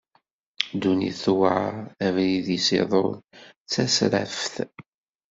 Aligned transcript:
Dunnit 0.81 1.17
tuɛer, 1.23 1.73
abrid-is 2.07 2.67
iḍul 2.81 3.11
d 3.65 3.67
tasraft. 3.71 4.55